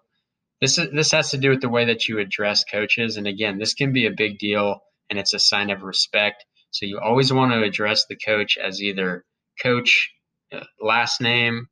this 0.61 0.77
is, 0.77 0.91
this 0.91 1.11
has 1.11 1.31
to 1.31 1.37
do 1.37 1.49
with 1.49 1.61
the 1.61 1.69
way 1.69 1.85
that 1.85 2.07
you 2.07 2.19
address 2.19 2.63
coaches, 2.63 3.17
and 3.17 3.27
again, 3.27 3.59
this 3.59 3.73
can 3.73 3.93
be 3.93 4.05
a 4.05 4.11
big 4.11 4.39
deal, 4.39 4.81
and 5.09 5.19
it's 5.19 5.33
a 5.33 5.39
sign 5.39 5.69
of 5.69 5.83
respect. 5.83 6.45
So 6.75 6.85
you 6.85 6.99
always 6.99 7.31
want 7.31 7.53
to 7.53 7.63
address 7.63 8.05
the 8.05 8.17
coach 8.17 8.57
as 8.57 8.81
either 8.81 9.23
coach 9.63 10.11
uh, 10.51 10.65
last 10.81 11.21
name, 11.21 11.69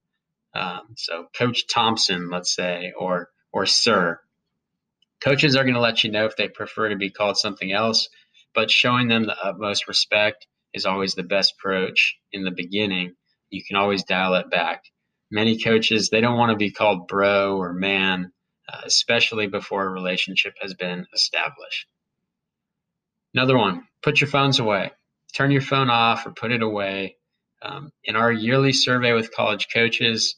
um, 0.53 0.93
so 0.95 1.25
Coach 1.38 1.67
Thompson, 1.67 2.29
let's 2.29 2.55
say, 2.55 2.93
or 2.98 3.29
or 3.51 3.65
Sir. 3.65 4.22
Coaches 5.22 5.57
are 5.57 5.65
going 5.65 5.74
to 5.74 5.81
let 5.81 6.05
you 6.05 6.10
know 6.12 6.25
if 6.25 6.38
they 6.38 6.48
prefer 6.48 6.88
to 6.88 6.95
be 6.95 7.10
called 7.10 7.36
something 7.36 7.74
else, 7.74 8.07
but 8.55 8.72
showing 8.72 9.10
them 9.10 9.24
the 9.25 9.36
utmost 9.43 9.89
respect 9.89 10.48
is 10.74 10.86
always 10.86 11.15
the 11.15 11.24
best 11.24 11.55
approach 11.60 12.15
in 12.31 12.45
the 12.45 12.51
beginning. 12.51 13.13
You 13.50 13.62
can 13.62 13.75
always 13.75 14.05
dial 14.05 14.36
it 14.36 14.50
back. 14.50 14.86
Many 15.29 15.60
coaches, 15.60 16.12
they 16.12 16.22
don't 16.22 16.38
want 16.38 16.51
to 16.51 16.55
be 16.55 16.72
called 16.72 17.10
bro 17.10 17.57
or 17.57 17.74
man, 17.74 18.31
uh, 18.72 18.81
especially 18.86 19.48
before 19.48 19.86
a 19.86 19.89
relationship 19.89 20.53
has 20.62 20.74
been 20.74 21.07
established. 21.13 21.88
Another 23.33 23.57
one, 23.57 23.87
put 24.03 24.21
your 24.21 24.29
phones 24.29 24.59
away. 24.59 24.91
Turn 25.33 25.51
your 25.51 25.61
phone 25.61 25.89
off 25.89 26.25
or 26.25 26.31
put 26.31 26.51
it 26.51 26.61
away. 26.61 27.17
Um, 27.61 27.91
in 28.03 28.15
our 28.15 28.31
yearly 28.31 28.73
survey 28.73 29.13
with 29.13 29.33
college 29.33 29.67
coaches, 29.73 30.35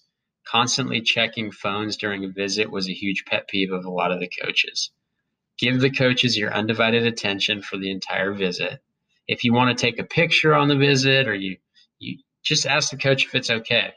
constantly 0.47 1.01
checking 1.01 1.51
phones 1.51 1.97
during 1.97 2.23
a 2.23 2.29
visit 2.29 2.71
was 2.71 2.87
a 2.87 2.93
huge 2.93 3.25
pet 3.25 3.47
peeve 3.47 3.71
of 3.71 3.85
a 3.85 3.89
lot 3.89 4.11
of 4.11 4.19
the 4.19 4.29
coaches. 4.41 4.91
Give 5.57 5.79
the 5.79 5.89
coaches 5.89 6.37
your 6.37 6.53
undivided 6.53 7.05
attention 7.05 7.61
for 7.61 7.77
the 7.77 7.91
entire 7.91 8.33
visit. 8.33 8.79
If 9.27 9.43
you 9.43 9.53
want 9.53 9.75
to 9.75 9.81
take 9.81 9.99
a 9.99 10.03
picture 10.03 10.53
on 10.53 10.67
the 10.67 10.77
visit 10.77 11.27
or 11.27 11.33
you, 11.33 11.57
you 11.99 12.19
just 12.43 12.65
ask 12.65 12.91
the 12.91 12.97
coach 12.97 13.25
if 13.25 13.35
it's 13.35 13.49
okay. 13.49 13.93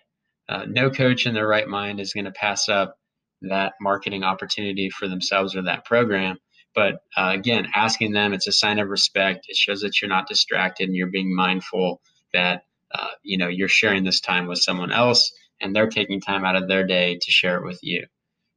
Uh, 0.48 0.64
no 0.66 0.90
coach 0.90 1.26
in 1.26 1.34
their 1.34 1.46
right 1.46 1.68
mind 1.68 2.00
is 2.00 2.14
going 2.14 2.24
to 2.24 2.30
pass 2.30 2.68
up 2.68 2.96
that 3.42 3.74
marketing 3.80 4.24
opportunity 4.24 4.88
for 4.88 5.06
themselves 5.06 5.54
or 5.54 5.62
that 5.62 5.84
program. 5.84 6.38
But 6.78 7.02
uh, 7.16 7.32
again, 7.35 7.66
asking 7.75 8.12
them, 8.12 8.32
it's 8.32 8.47
a 8.47 8.52
sign 8.52 8.78
of 8.78 8.88
respect. 8.88 9.47
It 9.49 9.56
shows 9.56 9.80
that 9.80 10.00
you're 10.00 10.08
not 10.08 10.28
distracted 10.28 10.85
and 10.85 10.94
you're 10.94 11.08
being 11.08 11.35
mindful 11.35 12.00
that 12.32 12.66
uh, 12.94 13.08
you 13.25 13.37
know 13.37 13.49
you're 13.49 13.66
sharing 13.66 14.04
this 14.04 14.20
time 14.20 14.47
with 14.47 14.61
someone 14.61 14.92
else 14.92 15.32
and 15.61 15.75
they're 15.75 15.88
taking 15.88 16.20
time 16.20 16.44
out 16.44 16.54
of 16.54 16.68
their 16.68 16.87
day 16.87 17.18
to 17.20 17.30
share 17.32 17.56
it 17.56 17.64
with 17.64 17.80
you. 17.82 18.06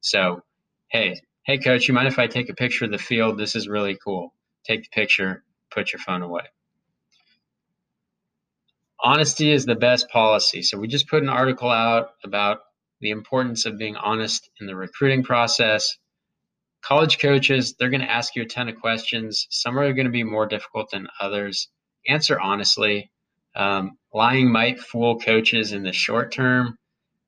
So, 0.02 0.44
hey, 0.92 1.20
hey, 1.48 1.58
coach, 1.58 1.88
you 1.88 1.96
mind 1.96 2.10
if 2.10 2.20
I 2.20 2.28
take 2.28 2.48
a 2.50 2.54
picture 2.54 2.86
of 2.86 2.92
the 2.92 3.00
field? 3.00 3.40
This 3.40 3.56
is 3.56 3.68
really 3.68 3.98
cool. 3.98 4.36
Take 4.66 4.84
the 4.84 4.90
picture, 4.94 5.44
put 5.72 5.92
your 5.92 6.00
phone 6.00 6.22
away. 6.22 6.44
Honesty 9.04 9.52
is 9.52 9.66
the 9.66 9.74
best 9.74 10.10
policy. 10.10 10.62
So, 10.62 10.78
we 10.78 10.88
just 10.88 11.08
put 11.08 11.24
an 11.24 11.30
article 11.30 11.72
out 11.72 12.12
about 12.24 12.60
the 13.00 13.10
importance 13.10 13.66
of 13.66 13.80
being 13.80 13.96
honest 13.96 14.48
in 14.60 14.68
the 14.68 14.76
recruiting 14.76 15.24
process. 15.24 15.98
College 16.84 17.20
coaches, 17.20 17.76
they're 17.78 17.90
going 17.90 18.02
to 18.02 18.12
ask 18.12 18.36
you 18.36 18.42
a 18.42 18.48
ton 18.48 18.68
of 18.68 18.80
questions. 18.80 19.48
Some 19.50 19.78
are 19.78 19.94
going 19.94 20.06
to 20.06 20.12
be 20.12 20.24
more 20.24 20.48
difficult 20.48 20.90
than 20.92 21.08
others. 21.20 21.68
Answer 22.08 22.40
honestly. 22.40 23.12
Um, 23.56 23.98
lying 24.14 24.52
might 24.52 24.80
fool 24.80 25.20
coaches 25.20 25.74
in 25.74 25.84
the 25.84 25.92
short 25.92 26.32
term, 26.32 26.78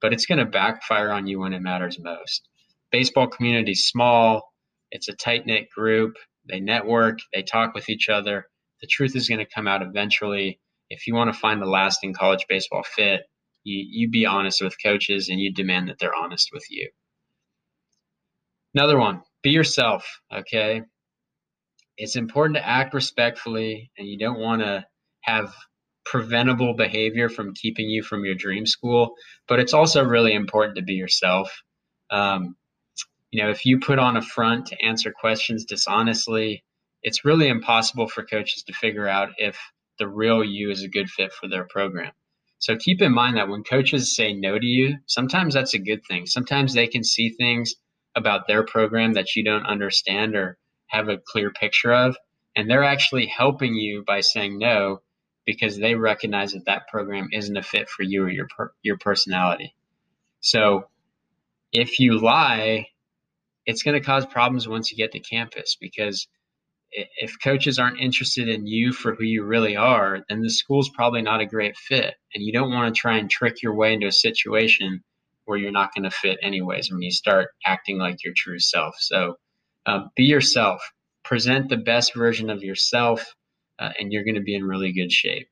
but 0.02 0.14
it's 0.14 0.26
going 0.26 0.40
to 0.40 0.46
backfire 0.46 1.12
on 1.12 1.28
you 1.28 1.40
when 1.40 1.54
it 1.54 1.62
matters 1.62 2.00
most. 2.00 2.48
Baseball 2.92 3.28
community 3.28 3.74
is 3.74 3.88
small, 3.88 4.54
it's 4.92 5.10
a 5.10 5.14
tight 5.14 5.46
knit 5.46 5.70
group. 5.70 6.16
They 6.48 6.60
network, 6.60 7.20
they 7.34 7.42
talk 7.44 7.74
with 7.74 7.90
each 7.90 8.10
other. 8.10 8.48
The 8.82 8.88
truth 8.88 9.16
is 9.16 9.28
going 9.28 9.40
to 9.40 9.54
come 9.54 9.68
out 9.68 9.82
eventually. 9.82 10.60
If 10.90 11.08
you 11.08 11.16
want 11.16 11.34
to 11.34 11.40
find 11.40 11.62
a 11.62 11.70
lasting 11.70 12.14
college 12.14 12.46
baseball 12.48 12.84
fit, 12.84 13.22
you, 13.64 13.86
you 13.90 14.10
be 14.10 14.26
honest 14.26 14.62
with 14.62 14.82
coaches 14.82 15.30
and 15.30 15.40
you 15.40 15.54
demand 15.54 15.90
that 15.90 16.00
they're 16.00 16.16
honest 16.16 16.50
with 16.54 16.66
you. 16.70 16.90
Another 18.76 19.00
one, 19.00 19.22
be 19.44 19.52
yourself, 19.52 20.06
okay? 20.34 20.82
It's 21.98 22.16
important 22.16 22.58
to 22.58 22.68
act 22.68 22.94
respectfully 22.94 23.92
and 23.98 24.08
you 24.08 24.18
don't 24.18 24.40
want 24.40 24.62
to 24.62 24.86
have 25.22 25.54
preventable 26.06 26.74
behavior 26.74 27.30
from 27.30 27.54
keeping 27.54 27.88
you 27.90 28.04
from 28.04 28.26
your 28.26 28.36
dream 28.36 28.66
school, 28.66 29.14
but 29.48 29.60
it's 29.60 29.74
also 29.74 30.04
really 30.04 30.34
important 30.34 30.76
to 30.78 30.84
be 30.84 30.94
yourself. 30.94 31.62
Um, 32.10 32.56
you 33.32 33.42
know, 33.42 33.50
if 33.50 33.66
you 33.66 33.80
put 33.80 34.00
on 34.00 34.18
a 34.18 34.22
front 34.22 34.68
to 34.68 34.82
answer 34.84 35.12
questions 35.12 35.66
dishonestly, 35.66 36.64
it's 37.04 37.26
really 37.26 37.48
impossible 37.48 38.08
for 38.08 38.26
coaches 38.26 38.64
to 38.64 38.74
figure 38.74 39.08
out 39.08 39.30
if 39.38 39.58
the 40.00 40.08
real 40.08 40.44
you 40.44 40.72
is 40.72 40.84
a 40.84 40.90
good 40.90 41.10
fit 41.10 41.32
for 41.34 41.48
their 41.48 41.66
program. 41.66 42.12
So 42.60 42.78
keep 42.78 43.02
in 43.02 43.14
mind 43.14 43.38
that 43.38 43.50
when 43.50 43.64
coaches 43.64 44.16
say 44.16 44.34
no 44.34 44.58
to 44.58 44.66
you, 44.66 44.98
sometimes 45.08 45.54
that's 45.54 45.74
a 45.74 45.80
good 45.80 46.02
thing. 46.08 46.26
Sometimes 46.26 46.74
they 46.74 46.88
can 46.88 47.04
see 47.04 47.30
things 47.30 47.76
about 48.16 48.48
their 48.48 48.64
program 48.64 49.14
that 49.14 49.36
you 49.36 49.44
don't 49.44 49.66
understand 49.66 50.36
or 50.36 50.58
have 50.88 51.10
a 51.10 51.18
clear 51.18 51.52
picture 51.52 51.94
of, 51.94 52.16
and 52.56 52.70
they're 52.70 52.84
actually 52.84 53.26
helping 53.26 53.74
you 53.74 54.04
by 54.06 54.22
saying 54.22 54.58
no 54.58 55.02
because 55.46 55.78
they 55.78 55.96
recognize 55.96 56.54
that 56.54 56.66
that 56.66 56.88
program 56.88 57.30
isn't 57.32 57.58
a 57.58 57.64
fit 57.64 57.90
for 57.90 58.04
you 58.04 58.24
or 58.24 58.30
your 58.30 58.48
per, 58.48 58.72
your 58.82 58.98
personality. 58.98 59.76
So 60.40 60.86
if 61.72 62.00
you 62.00 62.20
lie, 62.20 62.88
it's 63.66 63.84
going 63.84 64.00
to 64.00 64.06
cause 64.06 64.26
problems 64.26 64.68
once 64.68 64.92
you 64.92 64.98
get 64.98 65.12
to 65.14 65.20
campus 65.20 65.76
because 65.80 66.28
if 66.92 67.38
coaches 67.44 67.80
aren't 67.80 68.00
interested 68.00 68.48
in 68.48 68.68
you 68.68 68.94
for 68.94 69.16
who 69.16 69.24
you 69.24 69.44
really 69.44 69.76
are, 69.76 70.20
then 70.30 70.42
the 70.42 70.50
school's 70.50 70.90
probably 70.90 71.24
not 71.24 71.42
a 71.42 71.46
great 71.46 71.76
fit. 71.76 72.14
And 72.34 72.44
you 72.44 72.54
don't 72.54 72.72
want 72.72 72.94
to 72.94 73.00
try 73.00 73.18
and 73.18 73.30
trick 73.30 73.64
your 73.64 73.74
way 73.74 73.94
into 73.94 74.08
a 74.08 74.12
situation 74.12 75.04
where 75.46 75.58
you're 75.58 75.72
not 75.72 75.94
going 75.94 76.04
to 76.04 76.12
fit 76.12 76.40
anyways 76.42 76.92
when 76.92 77.02
you 77.02 77.12
start 77.12 77.50
acting 77.66 77.98
like 77.98 78.24
your 78.24 78.34
true 78.36 78.60
self. 78.60 78.96
So 79.00 79.38
uh, 79.86 80.06
be 80.16 80.24
yourself, 80.24 80.82
present 81.24 81.70
the 81.70 81.78
best 81.78 82.16
version 82.16 82.50
of 82.50 82.64
yourself 82.64 83.36
uh, 83.80 83.90
and 84.00 84.12
you're 84.12 84.24
going 84.24 84.36
to 84.36 84.42
be 84.42 84.56
in 84.56 84.64
really 84.64 84.94
good 84.94 85.12
shape. 85.12 85.50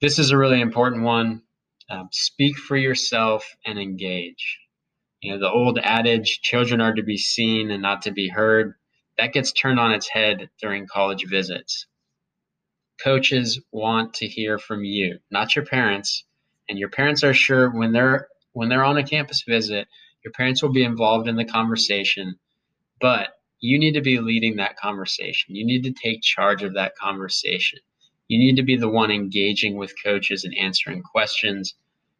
This 0.00 0.18
is 0.18 0.30
a 0.30 0.38
really 0.38 0.60
important 0.60 1.02
one. 1.02 1.42
Um, 1.88 2.08
speak 2.10 2.56
for 2.56 2.76
yourself 2.76 3.56
and 3.64 3.78
engage. 3.78 4.58
You 5.20 5.32
know, 5.32 5.38
the 5.38 5.50
old 5.50 5.78
adage, 5.78 6.40
children 6.42 6.80
are 6.80 6.94
to 6.94 7.02
be 7.02 7.16
seen 7.16 7.70
and 7.70 7.82
not 7.82 8.02
to 8.02 8.10
be 8.10 8.28
heard, 8.28 8.74
that 9.18 9.32
gets 9.32 9.52
turned 9.52 9.80
on 9.80 9.92
its 9.92 10.08
head 10.08 10.50
during 10.60 10.86
college 10.86 11.24
visits. 11.26 11.86
Coaches 13.02 13.60
want 13.72 14.14
to 14.14 14.26
hear 14.26 14.58
from 14.58 14.84
you, 14.84 15.18
not 15.30 15.56
your 15.56 15.64
parents. 15.64 16.24
And 16.68 16.78
your 16.78 16.88
parents 16.88 17.22
are 17.24 17.34
sure 17.34 17.70
when 17.70 17.92
they're 17.92 18.28
when 18.52 18.68
they're 18.68 18.84
on 18.84 18.96
a 18.96 19.06
campus 19.06 19.42
visit, 19.46 19.86
your 20.24 20.32
parents 20.32 20.62
will 20.62 20.72
be 20.72 20.82
involved 20.82 21.28
in 21.28 21.36
the 21.36 21.44
conversation, 21.44 22.38
but 23.00 23.28
you 23.60 23.78
need 23.78 23.92
to 23.92 24.00
be 24.00 24.18
leading 24.18 24.56
that 24.56 24.76
conversation. 24.76 25.54
You 25.54 25.64
need 25.64 25.84
to 25.84 25.92
take 25.92 26.22
charge 26.22 26.62
of 26.62 26.74
that 26.74 26.96
conversation. 26.96 27.80
You 28.28 28.38
need 28.38 28.56
to 28.56 28.62
be 28.62 28.76
the 28.76 28.88
one 28.88 29.10
engaging 29.10 29.76
with 29.76 29.94
coaches 30.02 30.44
and 30.44 30.56
answering 30.56 31.02
questions. 31.02 31.74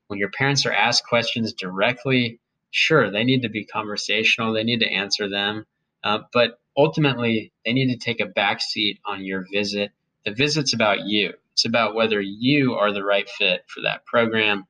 When 0.07 0.19
your 0.19 0.31
parents 0.31 0.65
are 0.67 0.73
asked 0.73 1.07
questions 1.07 1.53
directly, 1.53 2.39
sure, 2.71 3.11
they 3.11 3.25
need 3.25 3.43
to 3.43 3.49
be 3.49 3.65
conversational, 3.65 4.53
they 4.53 4.63
need 4.63 4.81
to 4.81 4.93
answer 4.93 5.29
them. 5.29 5.67
Uh, 6.05 6.21
but 6.33 6.61
ultimately, 6.77 7.53
they 7.65 7.73
need 7.73 7.91
to 7.93 7.99
take 7.99 8.21
a 8.21 8.27
back 8.27 8.61
seat 8.61 9.01
on 9.05 9.25
your 9.25 9.45
visit. 9.53 9.91
The 10.25 10.33
visit's 10.33 10.75
about 10.75 11.07
you, 11.07 11.35
it's 11.57 11.65
about 11.65 11.95
whether 11.95 12.21
you 12.21 12.75
are 12.75 12.93
the 12.93 13.03
right 13.05 13.29
fit 13.31 13.63
for 13.69 13.81
that 13.83 14.05
program. 14.05 14.67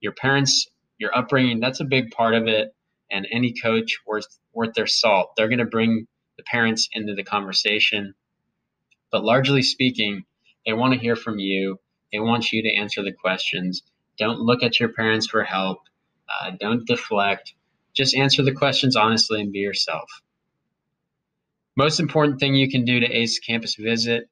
your 0.00 0.12
parents, 0.12 0.68
your 0.98 1.16
upbringing, 1.16 1.60
that's 1.60 1.80
a 1.80 1.84
big 1.84 2.10
part 2.10 2.34
of 2.34 2.48
it. 2.48 2.74
And 3.10 3.28
any 3.32 3.54
coach 3.54 4.00
worth 4.06 4.26
worth 4.52 4.74
their 4.74 4.88
salt, 4.88 5.34
they're 5.36 5.48
going 5.48 5.60
to 5.60 5.64
bring 5.66 6.08
the 6.36 6.44
parents 6.44 6.88
into 6.92 7.14
the 7.14 7.24
conversation. 7.24 8.14
But 9.12 9.24
largely 9.24 9.62
speaking, 9.62 10.24
they 10.66 10.72
want 10.74 10.94
to 10.94 11.00
hear 11.00 11.16
from 11.16 11.38
you. 11.38 11.78
They 12.12 12.20
want 12.20 12.52
you 12.52 12.62
to 12.62 12.74
answer 12.76 13.04
the 13.04 13.12
questions. 13.12 13.82
Don't 14.18 14.40
look 14.40 14.64
at 14.64 14.80
your 14.80 14.90
parents 14.90 15.28
for 15.28 15.44
help. 15.44 15.78
Uh, 16.28 16.52
don't 16.60 16.86
deflect. 16.86 17.54
Just 17.94 18.16
answer 18.16 18.42
the 18.42 18.52
questions 18.54 18.96
honestly 18.96 19.40
and 19.40 19.52
be 19.52 19.60
yourself. 19.60 20.10
Most 21.76 22.00
important 22.00 22.40
thing 22.40 22.54
you 22.56 22.70
can 22.70 22.84
do 22.84 23.00
to 23.00 23.06
ace 23.06 23.38
campus 23.38 23.76
visit 23.76 24.28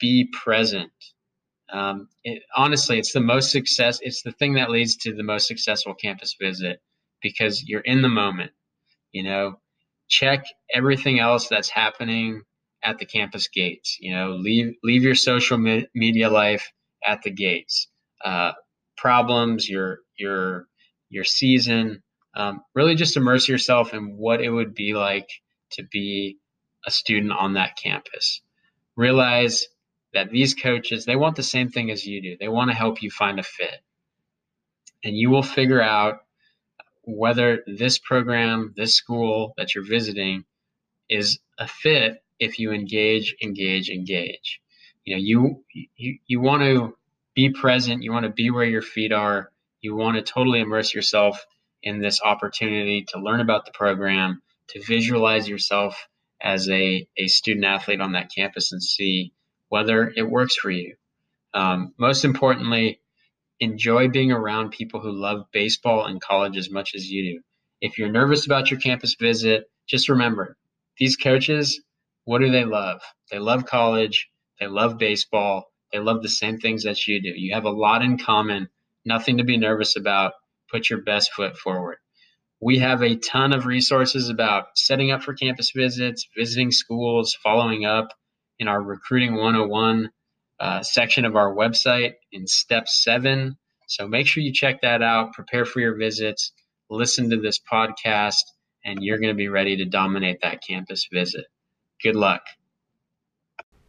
be 0.00 0.30
present. 0.32 0.92
Um, 1.72 2.08
it, 2.24 2.42
honestly, 2.56 2.98
it's 2.98 3.12
the 3.12 3.20
most 3.20 3.50
success. 3.50 3.98
It's 4.02 4.22
the 4.22 4.32
thing 4.32 4.54
that 4.54 4.70
leads 4.70 4.96
to 4.98 5.14
the 5.14 5.22
most 5.22 5.48
successful 5.48 5.94
campus 5.94 6.36
visit 6.40 6.80
because 7.22 7.64
you're 7.64 7.80
in 7.80 8.02
the 8.02 8.08
moment. 8.08 8.52
You 9.12 9.24
know, 9.24 9.60
check 10.08 10.44
everything 10.72 11.18
else 11.18 11.48
that's 11.48 11.68
happening 11.68 12.42
at 12.82 12.98
the 12.98 13.06
campus 13.06 13.48
gates. 13.48 13.96
You 14.00 14.14
know, 14.14 14.32
leave 14.32 14.74
leave 14.84 15.02
your 15.02 15.14
social 15.14 15.58
me- 15.58 15.88
media 15.94 16.30
life 16.30 16.70
at 17.06 17.22
the 17.22 17.30
gates. 17.30 17.88
Uh, 18.24 18.52
problems, 18.96 19.68
your 19.68 20.00
your 20.18 20.66
your 21.10 21.24
season. 21.24 22.02
Um, 22.36 22.60
really, 22.74 22.94
just 22.94 23.16
immerse 23.16 23.48
yourself 23.48 23.94
in 23.94 24.16
what 24.16 24.40
it 24.42 24.50
would 24.50 24.74
be 24.74 24.94
like 24.94 25.28
to 25.72 25.82
be 25.90 26.38
a 26.86 26.90
student 26.90 27.32
on 27.32 27.54
that 27.54 27.76
campus. 27.82 28.42
Realize 28.96 29.66
that 30.16 30.30
these 30.30 30.54
coaches 30.54 31.04
they 31.04 31.14
want 31.14 31.36
the 31.36 31.42
same 31.42 31.68
thing 31.68 31.90
as 31.90 32.06
you 32.06 32.22
do. 32.22 32.36
They 32.40 32.48
want 32.48 32.70
to 32.70 32.76
help 32.76 33.02
you 33.02 33.10
find 33.10 33.38
a 33.38 33.42
fit, 33.42 33.82
and 35.04 35.14
you 35.14 35.28
will 35.28 35.42
figure 35.42 35.82
out 35.82 36.20
whether 37.02 37.62
this 37.66 37.98
program, 37.98 38.72
this 38.74 38.94
school 38.94 39.52
that 39.58 39.74
you're 39.74 39.86
visiting, 39.86 40.44
is 41.10 41.38
a 41.58 41.68
fit 41.68 42.22
if 42.40 42.58
you 42.58 42.72
engage, 42.72 43.36
engage, 43.42 43.90
engage. 43.90 44.60
You 45.04 45.16
know, 45.16 45.22
you 45.22 45.64
you 45.96 46.18
you 46.26 46.40
want 46.40 46.62
to 46.62 46.96
be 47.34 47.50
present. 47.50 48.02
You 48.02 48.10
want 48.10 48.24
to 48.24 48.32
be 48.32 48.50
where 48.50 48.64
your 48.64 48.82
feet 48.82 49.12
are. 49.12 49.52
You 49.82 49.96
want 49.96 50.16
to 50.16 50.22
totally 50.22 50.60
immerse 50.60 50.94
yourself 50.94 51.44
in 51.82 52.00
this 52.00 52.22
opportunity 52.22 53.04
to 53.08 53.20
learn 53.20 53.40
about 53.40 53.66
the 53.66 53.72
program, 53.72 54.40
to 54.68 54.82
visualize 54.82 55.46
yourself 55.46 56.08
as 56.40 56.70
a, 56.70 57.06
a 57.18 57.26
student 57.26 57.66
athlete 57.66 58.00
on 58.00 58.12
that 58.12 58.30
campus 58.34 58.72
and 58.72 58.82
see 58.82 59.34
whether 59.68 60.12
it 60.16 60.28
works 60.28 60.56
for 60.56 60.70
you. 60.70 60.94
Um, 61.54 61.94
most 61.98 62.24
importantly, 62.24 63.00
enjoy 63.60 64.08
being 64.08 64.30
around 64.32 64.70
people 64.70 65.00
who 65.00 65.10
love 65.10 65.46
baseball 65.52 66.04
and 66.06 66.20
college 66.20 66.56
as 66.56 66.70
much 66.70 66.94
as 66.94 67.08
you 67.10 67.34
do. 67.34 67.40
If 67.80 67.98
you're 67.98 68.10
nervous 68.10 68.46
about 68.46 68.70
your 68.70 68.80
campus 68.80 69.16
visit, 69.18 69.64
just 69.86 70.08
remember 70.08 70.56
these 70.98 71.16
coaches, 71.16 71.80
what 72.24 72.40
do 72.40 72.50
they 72.50 72.64
love? 72.64 73.00
They 73.30 73.38
love 73.38 73.66
college, 73.66 74.28
they 74.60 74.66
love 74.66 74.98
baseball, 74.98 75.70
they 75.92 75.98
love 75.98 76.22
the 76.22 76.28
same 76.28 76.58
things 76.58 76.84
that 76.84 77.06
you 77.06 77.20
do. 77.20 77.28
You 77.28 77.54
have 77.54 77.64
a 77.64 77.70
lot 77.70 78.02
in 78.02 78.18
common, 78.18 78.68
nothing 79.04 79.38
to 79.38 79.44
be 79.44 79.56
nervous 79.56 79.96
about. 79.96 80.32
Put 80.70 80.90
your 80.90 81.02
best 81.02 81.32
foot 81.32 81.56
forward. 81.56 81.98
We 82.60 82.78
have 82.78 83.02
a 83.02 83.16
ton 83.16 83.52
of 83.52 83.66
resources 83.66 84.28
about 84.28 84.66
setting 84.74 85.10
up 85.10 85.22
for 85.22 85.34
campus 85.34 85.70
visits, 85.70 86.26
visiting 86.36 86.72
schools, 86.72 87.36
following 87.42 87.84
up 87.84 88.08
in 88.58 88.68
our 88.68 88.82
Recruiting 88.82 89.34
101 89.34 90.10
uh, 90.58 90.82
section 90.82 91.24
of 91.24 91.36
our 91.36 91.54
website 91.54 92.14
in 92.32 92.46
step 92.46 92.88
seven. 92.88 93.56
So 93.88 94.08
make 94.08 94.26
sure 94.26 94.42
you 94.42 94.52
check 94.52 94.80
that 94.82 95.02
out, 95.02 95.32
prepare 95.32 95.64
for 95.64 95.80
your 95.80 95.96
visits, 95.96 96.52
listen 96.90 97.30
to 97.30 97.40
this 97.40 97.60
podcast, 97.60 98.42
and 98.84 99.02
you're 99.02 99.18
going 99.18 99.34
to 99.34 99.34
be 99.34 99.48
ready 99.48 99.76
to 99.76 99.84
dominate 99.84 100.40
that 100.42 100.62
campus 100.66 101.08
visit. 101.12 101.46
Good 102.02 102.16
luck. 102.16 102.42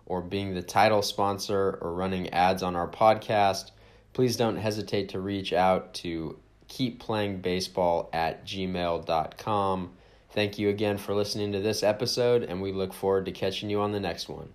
or 0.05 0.21
being 0.21 0.53
the 0.53 0.61
title 0.61 1.01
sponsor 1.01 1.79
or 1.81 1.93
running 1.93 2.29
ads 2.29 2.63
on 2.63 2.75
our 2.75 2.87
podcast, 2.87 3.71
please 4.13 4.37
don't 4.37 4.57
hesitate 4.57 5.09
to 5.09 5.19
reach 5.19 5.51
out 5.51 5.93
to 5.95 6.37
keepplayingbaseball 6.69 8.09
at 8.13 8.45
gmail.com. 8.45 9.91
Thank 10.31 10.59
you 10.59 10.69
again 10.69 10.97
for 10.97 11.13
listening 11.15 11.53
to 11.53 11.59
this 11.59 11.81
episode, 11.81 12.43
and 12.43 12.61
we 12.61 12.71
look 12.71 12.93
forward 12.93 13.25
to 13.25 13.31
catching 13.31 13.69
you 13.69 13.81
on 13.81 13.91
the 13.91 13.99
next 13.99 14.29
one. 14.29 14.49